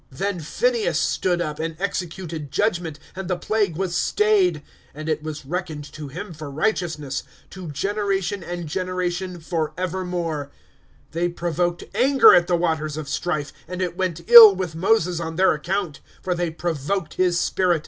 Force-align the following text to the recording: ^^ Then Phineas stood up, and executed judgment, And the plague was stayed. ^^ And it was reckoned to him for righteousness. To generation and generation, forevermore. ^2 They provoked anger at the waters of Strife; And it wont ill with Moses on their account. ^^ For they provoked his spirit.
^^ 0.01 0.03
Then 0.17 0.39
Phineas 0.39 0.99
stood 0.99 1.41
up, 1.43 1.59
and 1.59 1.77
executed 1.79 2.49
judgment, 2.49 2.97
And 3.15 3.27
the 3.27 3.37
plague 3.37 3.75
was 3.77 3.95
stayed. 3.95 4.55
^^ 4.55 4.61
And 4.95 5.07
it 5.07 5.21
was 5.21 5.45
reckoned 5.45 5.83
to 5.93 6.07
him 6.07 6.33
for 6.33 6.49
righteousness. 6.49 7.21
To 7.51 7.69
generation 7.71 8.43
and 8.43 8.67
generation, 8.67 9.39
forevermore. 9.39 10.49
^2 11.11 11.11
They 11.11 11.29
provoked 11.29 11.83
anger 11.93 12.33
at 12.33 12.47
the 12.47 12.55
waters 12.55 12.97
of 12.97 13.07
Strife; 13.07 13.53
And 13.67 13.79
it 13.79 13.95
wont 13.95 14.21
ill 14.25 14.55
with 14.55 14.73
Moses 14.73 15.19
on 15.19 15.35
their 15.35 15.53
account. 15.53 15.99
^^ 16.19 16.23
For 16.23 16.33
they 16.33 16.49
provoked 16.49 17.13
his 17.13 17.39
spirit. 17.39 17.79